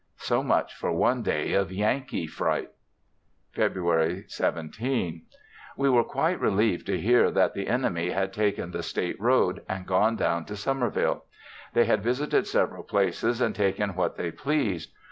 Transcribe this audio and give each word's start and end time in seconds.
So 0.17 0.41
much 0.41 0.73
for 0.75 0.91
one 0.91 1.21
day 1.21 1.53
of 1.53 1.71
Yankee 1.71 2.25
fright! 2.25 2.71
Febr'y. 3.55 4.23
17. 4.31 5.21
We 5.77 5.89
were 5.91 6.03
quite 6.03 6.39
relieved 6.39 6.87
to 6.87 6.99
hear 6.99 7.29
that 7.29 7.53
the 7.53 7.67
enemy 7.67 8.09
had 8.09 8.33
taken 8.33 8.71
the 8.71 8.81
State 8.81 9.21
Road, 9.21 9.61
and 9.69 9.85
gone 9.85 10.15
down 10.15 10.45
to 10.45 10.53
Summerville. 10.55 11.21
They 11.75 11.85
had 11.85 12.01
visited 12.01 12.47
several 12.47 12.81
places 12.81 13.41
and 13.41 13.53
taken 13.53 13.93
what 13.93 14.15
they 14.17 14.31
pleased. 14.31 14.91